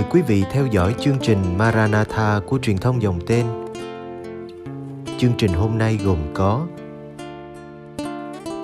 [0.00, 3.46] mời quý vị theo dõi chương trình Maranatha của truyền thông dòng tên.
[5.18, 6.66] Chương trình hôm nay gồm có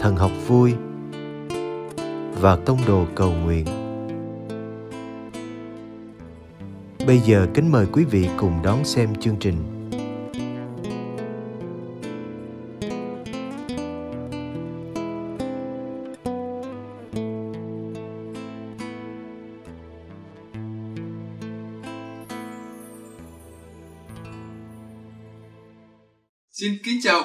[0.00, 0.74] Thần học vui
[2.40, 3.66] và Tông đồ cầu nguyện.
[7.06, 9.75] Bây giờ kính mời quý vị cùng đón xem chương trình.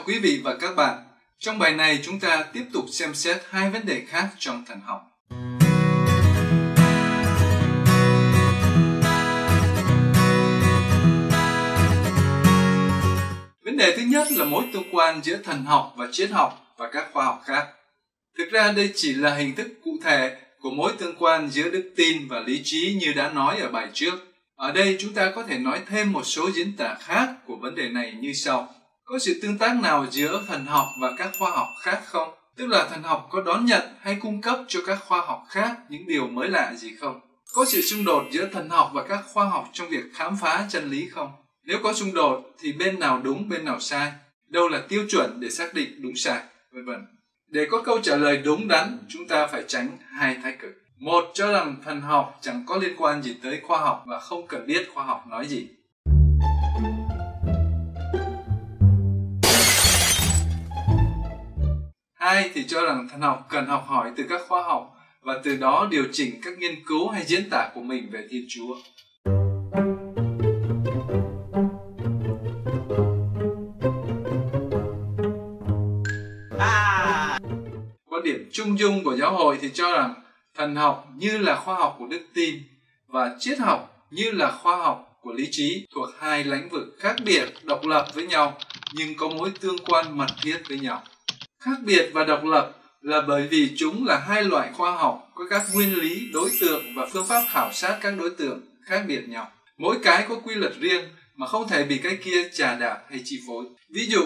[0.02, 1.04] Chào quý vị và các bạn.
[1.40, 4.80] Trong bài này chúng ta tiếp tục xem xét hai vấn đề khác trong thần
[4.86, 5.02] học.
[13.66, 16.90] Vấn đề thứ nhất là mối tương quan giữa thần học và triết học và
[16.92, 17.68] các khoa học khác.
[18.38, 21.94] Thực ra đây chỉ là hình thức cụ thể của mối tương quan giữa đức
[21.96, 24.14] tin và lý trí như đã nói ở bài trước.
[24.56, 27.76] Ở đây chúng ta có thể nói thêm một số diễn tả khác của vấn
[27.76, 28.81] đề này như sau.
[29.12, 32.34] Có sự tương tác nào giữa thần học và các khoa học khác không?
[32.58, 35.78] Tức là thần học có đón nhận hay cung cấp cho các khoa học khác
[35.90, 37.20] những điều mới lạ gì không?
[37.54, 40.66] Có sự xung đột giữa thần học và các khoa học trong việc khám phá
[40.70, 41.32] chân lý không?
[41.64, 44.12] Nếu có xung đột thì bên nào đúng bên nào sai?
[44.48, 46.44] Đâu là tiêu chuẩn để xác định đúng sai?
[46.74, 47.06] Vân vân.
[47.48, 50.72] Để có câu trả lời đúng đắn, chúng ta phải tránh hai thái cực.
[51.00, 54.48] Một cho rằng thần học chẳng có liên quan gì tới khoa học và không
[54.48, 55.68] cần biết khoa học nói gì.
[62.32, 65.58] Hai thì cho rằng thần học cần học hỏi từ các khoa học và từ
[65.58, 68.76] đó điều chỉnh các nghiên cứu hay diễn tả của mình về Thiên Chúa.
[78.10, 80.14] Quan điểm chung dung của giáo hội thì cho rằng
[80.58, 82.56] thần học như là khoa học của đức tin
[83.08, 87.16] và triết học như là khoa học của lý trí thuộc hai lĩnh vực khác
[87.26, 88.58] biệt, độc lập với nhau
[88.94, 91.04] nhưng có mối tương quan mật thiết với nhau.
[91.66, 95.44] Khác biệt và độc lập là bởi vì chúng là hai loại khoa học có
[95.50, 99.22] các nguyên lý, đối tượng và phương pháp khảo sát các đối tượng khác biệt
[99.28, 99.52] nhau.
[99.78, 101.06] Mỗi cái có quy luật riêng
[101.36, 103.66] mà không thể bị cái kia trà đạp hay chi phối.
[103.90, 104.22] Ví dụ,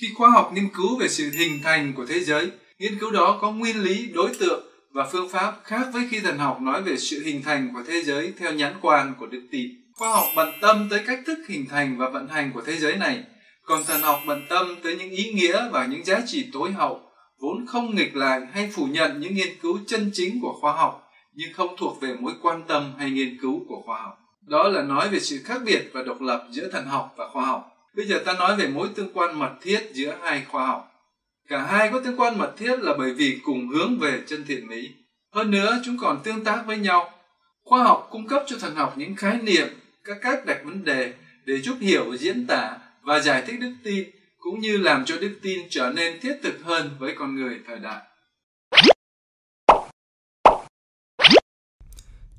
[0.00, 3.38] khi khoa học nghiên cứu về sự hình thành của thế giới, nghiên cứu đó
[3.40, 6.96] có nguyên lý, đối tượng và phương pháp khác với khi thần học nói về
[6.96, 9.70] sự hình thành của thế giới theo nhãn quan của đức tin.
[9.92, 12.96] Khoa học bận tâm tới cách thức hình thành và vận hành của thế giới
[12.96, 13.24] này,
[13.66, 17.00] còn thần học bận tâm tới những ý nghĩa và những giá trị tối hậu,
[17.40, 21.10] vốn không nghịch lại hay phủ nhận những nghiên cứu chân chính của khoa học,
[21.34, 24.18] nhưng không thuộc về mối quan tâm hay nghiên cứu của khoa học.
[24.46, 27.46] Đó là nói về sự khác biệt và độc lập giữa thần học và khoa
[27.46, 27.72] học.
[27.96, 30.92] Bây giờ ta nói về mối tương quan mật thiết giữa hai khoa học.
[31.48, 34.66] Cả hai có tương quan mật thiết là bởi vì cùng hướng về chân thiện
[34.66, 34.90] mỹ.
[35.34, 37.10] Hơn nữa, chúng còn tương tác với nhau.
[37.64, 39.68] Khoa học cung cấp cho thần học những khái niệm,
[40.04, 41.12] các cách đặt vấn đề
[41.44, 45.38] để giúp hiểu, diễn tả và giải thích đức tin cũng như làm cho đức
[45.42, 48.02] tin trở nên thiết thực hơn với con người thời đại.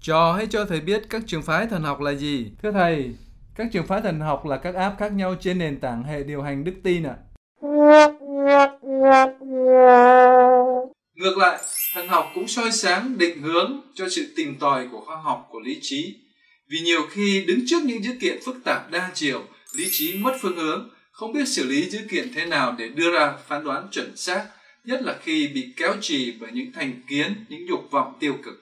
[0.02, 2.52] Trò hãy cho thầy biết các trường phái thần học là gì.
[2.64, 3.12] Thưa thầy,
[3.56, 6.42] các trường phái thần học là các app khác nhau trên nền tảng hệ điều
[6.42, 7.16] hành đức tin ạ.
[7.62, 8.08] À?
[11.16, 11.60] Ngược lại,
[11.94, 15.60] thần học cũng soi sáng định hướng cho sự tìm tòi của khoa học của
[15.60, 16.16] lý trí.
[16.70, 19.44] Vì nhiều khi đứng trước những dữ kiện phức tạp đa chiều,
[19.78, 23.12] lý trí mất phương hướng, không biết xử lý dữ kiện thế nào để đưa
[23.12, 24.46] ra phán đoán chuẩn xác,
[24.86, 28.54] nhất là khi bị kéo trì bởi những thành kiến, những dục vọng tiêu cực.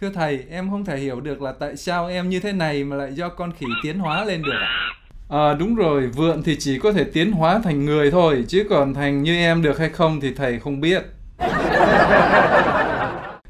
[0.00, 2.96] Thưa thầy, em không thể hiểu được là tại sao em như thế này mà
[2.96, 4.92] lại do con khỉ tiến hóa lên được ạ?
[5.28, 8.94] À, đúng rồi, vượn thì chỉ có thể tiến hóa thành người thôi, chứ còn
[8.94, 11.02] thành như em được hay không thì thầy không biết.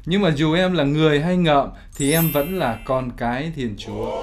[0.05, 3.75] Nhưng mà dù em là người hay ngợm thì em vẫn là con cái Thiên
[3.77, 4.21] Chúa.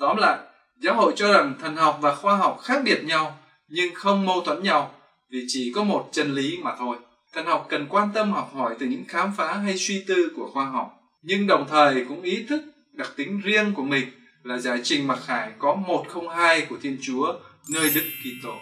[0.00, 0.38] Tóm lại,
[0.80, 3.38] giáo hội cho rằng thần học và khoa học khác biệt nhau
[3.68, 4.94] nhưng không mâu thuẫn nhau
[5.30, 6.96] vì chỉ có một chân lý mà thôi.
[7.32, 10.50] Thần học cần quan tâm học hỏi từ những khám phá hay suy tư của
[10.52, 12.62] khoa học, nhưng đồng thời cũng ý thức
[12.92, 14.08] đặc tính riêng của mình
[14.42, 17.34] là giải trình mặc khải có 102 của Thiên Chúa
[17.68, 18.54] nơi Đức Kitô.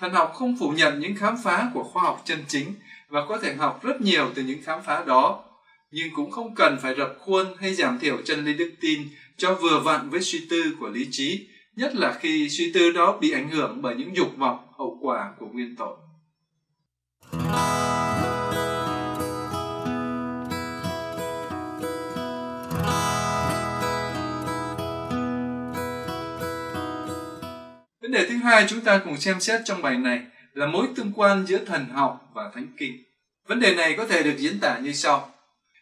[0.00, 2.74] Thần học không phủ nhận những khám phá của khoa học chân chính
[3.08, 5.44] và có thể học rất nhiều từ những khám phá đó,
[5.90, 9.54] nhưng cũng không cần phải rập khuôn hay giảm thiểu chân lý đức tin cho
[9.54, 13.30] vừa vặn với suy tư của lý trí, nhất là khi suy tư đó bị
[13.30, 15.96] ảnh hưởng bởi những dục vọng hậu quả của nguyên tội.
[28.02, 30.20] Vấn đề thứ hai chúng ta cùng xem xét trong bài này
[30.52, 33.02] là mối tương quan giữa thần học và thánh kinh.
[33.48, 35.30] Vấn đề này có thể được diễn tả như sau.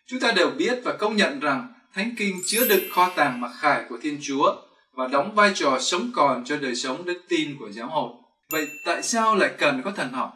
[0.06, 3.50] Chúng ta đều biết và công nhận rằng Thánh Kinh chứa đựng kho tàng mặc
[3.60, 4.54] khải của Thiên Chúa
[4.92, 8.10] và đóng vai trò sống còn cho đời sống đức tin của giáo hội.
[8.50, 10.32] Vậy tại sao lại cần có thần học?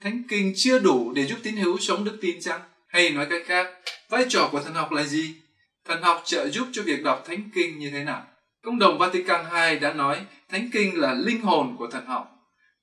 [0.00, 2.60] Thánh Kinh chưa đủ để giúp tín hữu sống đức tin chăng?
[2.88, 3.66] Hay nói cách khác,
[4.08, 5.34] vai trò của thần học là gì?
[5.84, 8.26] Thần học trợ giúp cho việc đọc Thánh Kinh như thế nào?
[8.62, 10.20] Công đồng Vatican II đã nói
[10.50, 12.32] Thánh Kinh là linh hồn của thần học.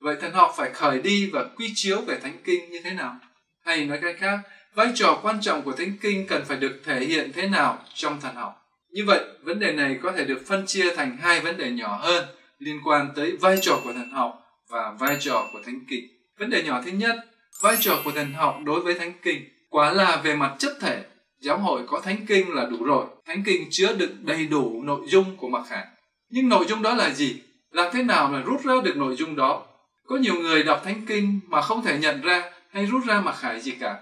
[0.00, 3.16] Vậy thần học phải khởi đi và quy chiếu về Thánh Kinh như thế nào?
[3.64, 4.38] Hay nói cách khác,
[4.74, 8.20] vai trò quan trọng của Thánh Kinh cần phải được thể hiện thế nào trong
[8.20, 8.60] thần học?
[8.90, 11.98] Như vậy, vấn đề này có thể được phân chia thành hai vấn đề nhỏ
[12.02, 12.24] hơn
[12.58, 14.40] liên quan tới vai trò của thần học
[14.70, 16.04] và vai trò của Thánh Kinh.
[16.38, 17.16] Vấn đề nhỏ thứ nhất,
[17.62, 19.44] vai trò của thần học đối với Thánh Kinh.
[19.70, 21.04] Quả là về mặt chất thể,
[21.40, 23.06] giáo hội có Thánh Kinh là đủ rồi.
[23.26, 25.86] Thánh Kinh chứa đựng đầy đủ nội dung của mặc khải.
[26.30, 27.42] Nhưng nội dung đó là gì?
[27.70, 29.66] Làm thế nào mà rút ra được nội dung đó?
[30.06, 33.34] Có nhiều người đọc Thánh Kinh mà không thể nhận ra hay rút ra mặc
[33.38, 33.96] khải gì cả.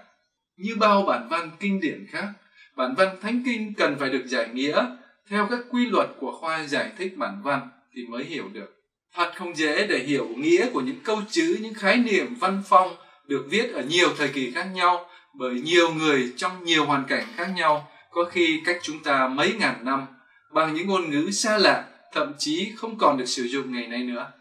[0.63, 2.27] Như bao bản văn kinh điển khác,
[2.75, 4.85] bản văn Thánh Kinh cần phải được giải nghĩa
[5.29, 8.75] theo các quy luật của khoa giải thích bản văn thì mới hiểu được.
[9.15, 12.95] Thật không dễ để hiểu nghĩa của những câu chữ, những khái niệm văn phong
[13.27, 17.25] được viết ở nhiều thời kỳ khác nhau bởi nhiều người trong nhiều hoàn cảnh
[17.35, 20.05] khác nhau, có khi cách chúng ta mấy ngàn năm,
[20.53, 24.03] bằng những ngôn ngữ xa lạ, thậm chí không còn được sử dụng ngày nay
[24.03, 24.31] nữa.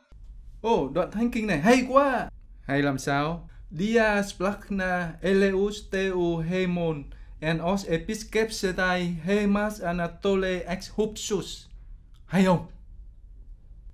[0.62, 2.28] Ồ, oh, đoạn thanh kinh này hay quá!
[2.66, 3.48] Hay làm sao?
[3.72, 7.04] Dias placna eleus teu hemon
[7.40, 11.66] en os episkepsetai hemas anatole ex hupsus.
[12.26, 12.66] Hay không?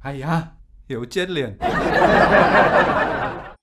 [0.01, 0.43] Hay ha?
[0.89, 1.57] Hiểu chết liền.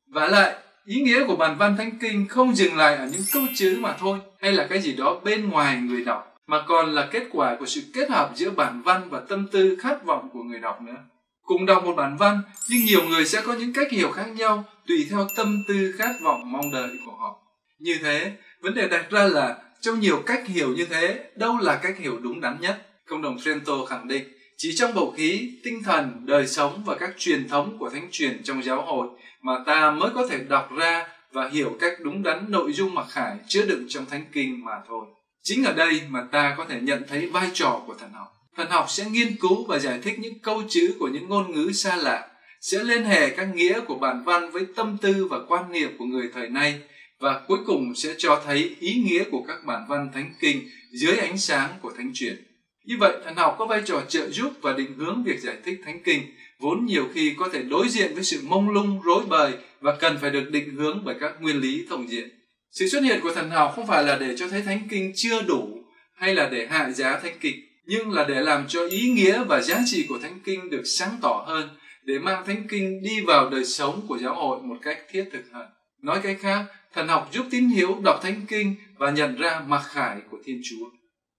[0.07, 3.43] Và lại, ý nghĩa của bản văn thánh kinh không dừng lại ở những câu
[3.55, 7.07] chữ mà thôi, hay là cái gì đó bên ngoài người đọc, mà còn là
[7.11, 10.43] kết quả của sự kết hợp giữa bản văn và tâm tư khát vọng của
[10.43, 10.97] người đọc nữa.
[11.45, 14.63] Cùng đọc một bản văn, nhưng nhiều người sẽ có những cách hiểu khác nhau
[14.87, 17.39] tùy theo tâm tư khát vọng mong đợi của họ.
[17.79, 18.31] Như thế,
[18.61, 22.19] vấn đề đặt ra là trong nhiều cách hiểu như thế, đâu là cách hiểu
[22.19, 22.87] đúng đắn nhất?
[23.07, 24.23] Cộng đồng Trento khẳng định,
[24.57, 28.43] chỉ trong bầu khí, tinh thần, đời sống và các truyền thống của thánh truyền
[28.43, 29.07] trong giáo hội
[29.41, 33.05] mà ta mới có thể đọc ra và hiểu cách đúng đắn nội dung mặc
[33.09, 35.05] khải chứa đựng trong thánh kinh mà thôi.
[35.43, 38.27] Chính ở đây mà ta có thể nhận thấy vai trò của thần học.
[38.57, 41.71] Thần học sẽ nghiên cứu và giải thích những câu chữ của những ngôn ngữ
[41.71, 42.27] xa lạ,
[42.61, 46.05] sẽ liên hệ các nghĩa của bản văn với tâm tư và quan niệm của
[46.05, 46.79] người thời nay
[47.19, 51.17] và cuối cùng sẽ cho thấy ý nghĩa của các bản văn thánh kinh dưới
[51.17, 52.45] ánh sáng của thánh truyền.
[52.85, 55.81] Như vậy, thần học có vai trò trợ giúp và định hướng việc giải thích
[55.85, 56.21] thánh kinh,
[56.59, 60.17] vốn nhiều khi có thể đối diện với sự mông lung, rối bời và cần
[60.21, 62.29] phải được định hướng bởi các nguyên lý thông diện.
[62.71, 65.41] Sự xuất hiện của thần học không phải là để cho thấy thánh kinh chưa
[65.41, 65.83] đủ
[66.15, 67.55] hay là để hạ giá thánh kinh,
[67.85, 71.17] nhưng là để làm cho ý nghĩa và giá trị của thánh kinh được sáng
[71.21, 71.69] tỏ hơn,
[72.03, 75.43] để mang thánh kinh đi vào đời sống của giáo hội một cách thiết thực
[75.53, 75.67] hơn.
[76.01, 79.81] Nói cách khác, thần học giúp tín hiếu đọc thánh kinh và nhận ra mặc
[79.85, 80.85] khải của Thiên Chúa.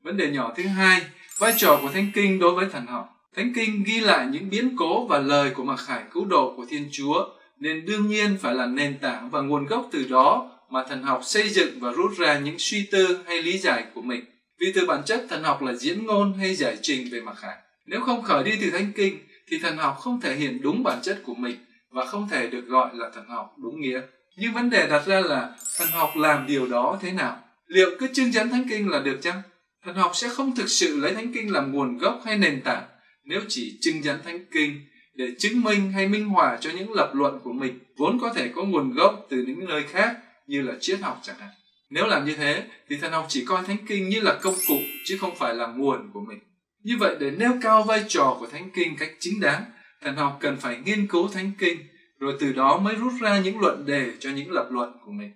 [0.03, 1.03] Vấn đề nhỏ thứ hai,
[1.39, 3.09] vai trò của thánh kinh đối với thần học.
[3.37, 6.67] Thánh kinh ghi lại những biến cố và lời của mặc khải cứu độ của
[6.69, 7.29] Thiên Chúa,
[7.59, 11.21] nên đương nhiên phải là nền tảng và nguồn gốc từ đó mà thần học
[11.25, 14.25] xây dựng và rút ra những suy tư hay lý giải của mình.
[14.61, 17.57] Vì từ bản chất thần học là diễn ngôn hay giải trình về mặc khải.
[17.87, 20.99] Nếu không khởi đi từ thánh kinh, thì thần học không thể hiện đúng bản
[21.03, 21.57] chất của mình
[21.91, 24.01] và không thể được gọi là thần học đúng nghĩa.
[24.37, 27.43] Nhưng vấn đề đặt ra là thần học làm điều đó thế nào?
[27.67, 29.43] Liệu cứ chương dẫn thánh kinh là được chăng?
[29.85, 32.85] Thần học sẽ không thực sự lấy thánh kinh làm nguồn gốc hay nền tảng
[33.27, 34.81] nếu chỉ chưng dẫn thánh kinh
[35.15, 38.49] để chứng minh hay minh họa cho những lập luận của mình vốn có thể
[38.49, 41.51] có nguồn gốc từ những nơi khác như là triết học chẳng hạn.
[41.91, 44.79] Nếu làm như thế thì thần học chỉ coi thánh kinh như là công cụ
[45.05, 46.39] chứ không phải là nguồn của mình.
[46.83, 49.65] Như vậy để nêu cao vai trò của thánh kinh cách chính đáng,
[50.03, 51.79] thần học cần phải nghiên cứu thánh kinh
[52.19, 55.33] rồi từ đó mới rút ra những luận đề cho những lập luận của mình.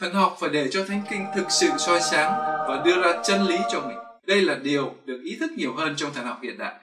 [0.00, 2.32] Thần học phải để cho thánh kinh thực sự soi sáng
[2.68, 3.96] và đưa ra chân lý cho mình.
[4.26, 6.74] Đây là điều được ý thức nhiều hơn trong thần học hiện đại.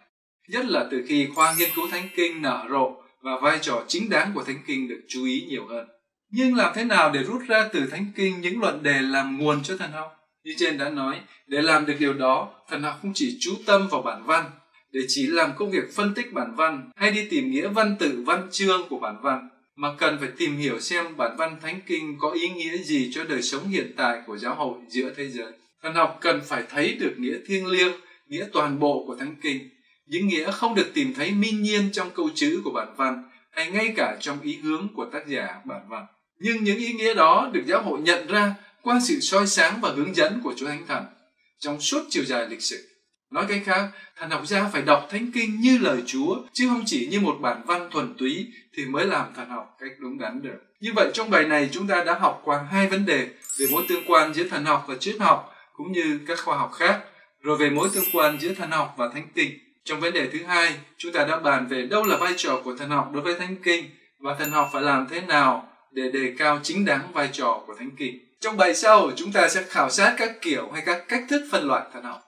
[0.50, 4.10] Nhất là từ khi khoa nghiên cứu thánh kinh nở rộ và vai trò chính
[4.10, 5.88] đáng của thánh kinh được chú ý nhiều hơn.
[6.34, 9.64] Nhưng làm thế nào để rút ra từ thánh kinh những luận đề làm nguồn
[9.64, 10.18] cho thần học?
[10.44, 13.88] Như trên đã nói, để làm được điều đó, thần học không chỉ chú tâm
[13.88, 14.52] vào bản văn,
[14.92, 18.24] để chỉ làm công việc phân tích bản văn hay đi tìm nghĩa văn tự
[18.26, 22.18] văn chương của bản văn, mà cần phải tìm hiểu xem bản văn thánh kinh
[22.20, 25.52] có ý nghĩa gì cho đời sống hiện tại của giáo hội giữa thế giới.
[25.84, 27.94] Thần học cần phải thấy được nghĩa thiêng liêng,
[28.28, 29.70] nghĩa toàn bộ của thánh kinh,
[30.06, 33.72] những nghĩa không được tìm thấy minh nhiên trong câu chữ của bản văn hay
[33.72, 36.06] ngay cả trong ý hướng của tác giả bản văn.
[36.44, 39.90] Nhưng những ý nghĩa đó được giáo hội nhận ra qua sự soi sáng và
[39.90, 41.06] hướng dẫn của Chúa Thánh Thần
[41.60, 42.88] trong suốt chiều dài lịch sử.
[43.32, 46.84] Nói cách khác, thần học gia phải đọc Thánh Kinh như lời Chúa, chứ không
[46.86, 50.42] chỉ như một bản văn thuần túy thì mới làm thần học cách đúng đắn
[50.42, 50.58] được.
[50.80, 53.28] Như vậy trong bài này chúng ta đã học qua hai vấn đề
[53.60, 56.72] về mối tương quan giữa thần học và triết học cũng như các khoa học
[56.74, 57.00] khác
[57.42, 59.52] Rồi về mối tương quan giữa thần học và thánh kinh.
[59.86, 62.76] Trong vấn đề thứ hai, chúng ta đã bàn về đâu là vai trò của
[62.78, 63.86] thần học đối với thánh kinh
[64.20, 67.76] và thần học phải làm thế nào để đề cao chính đáng vai trò của
[67.80, 68.20] thánh kinh.
[68.40, 71.68] Trong bài sau, chúng ta sẽ khảo sát các kiểu hay các cách thức phân
[71.68, 72.22] loại thần học.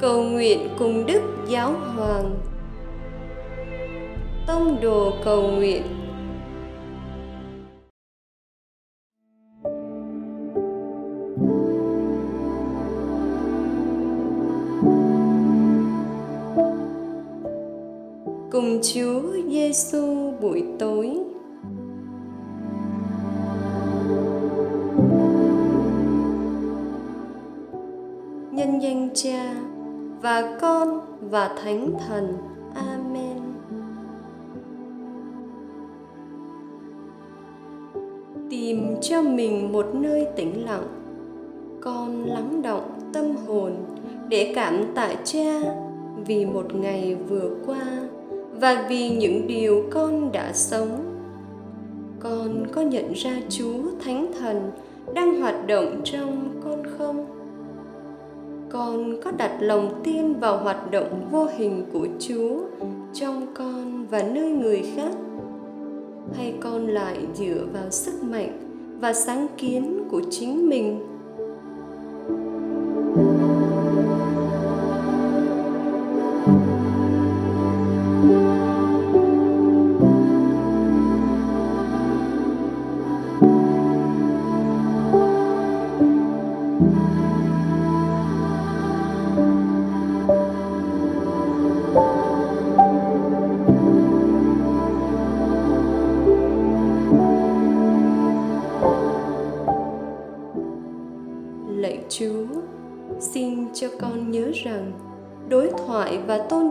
[0.00, 2.38] Cầu nguyện cùng Đức Giáo Hoàng
[4.46, 6.01] Tông đồ cầu nguyện
[18.82, 21.18] Chúa Giêsu buổi tối
[28.52, 29.54] Nhân danh Cha
[30.22, 32.34] và Con và Thánh Thần.
[32.74, 33.38] Amen.
[38.50, 40.86] Tìm cho mình một nơi tĩnh lặng,
[41.80, 43.72] con lắng động tâm hồn
[44.28, 45.60] để cảm tạ Cha
[46.26, 48.01] vì một ngày vừa qua
[48.62, 51.18] và vì những điều con đã sống.
[52.20, 54.70] Con có nhận ra Chúa Thánh Thần
[55.14, 57.26] đang hoạt động trong con không?
[58.72, 62.60] con có đặt lòng tin vào hoạt động vô hình của chúa
[63.12, 65.12] trong con và nơi người khác
[66.34, 68.58] hay con lại dựa vào sức mạnh
[69.00, 71.11] và sáng kiến của chính mình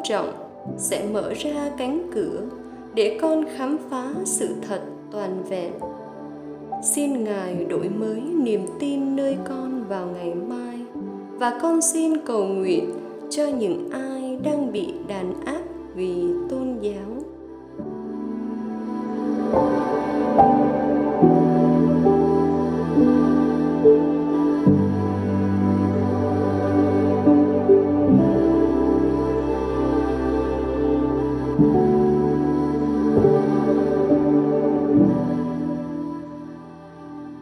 [0.04, 0.30] trọng
[0.78, 2.42] sẽ mở ra cánh cửa
[2.94, 4.82] để con khám phá sự thật
[5.12, 5.74] toàn vẹn.
[6.84, 10.80] Xin Ngài đổi mới niềm tin nơi con vào ngày mai,
[11.40, 12.92] và con xin cầu nguyện
[13.30, 15.62] cho những ai đang bị đàn áp
[15.96, 17.31] vì tôn giáo.